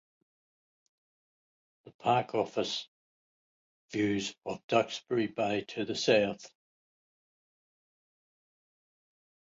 [1.85, 2.87] The park offers
[3.91, 6.49] views of Duxbury Bay to the south.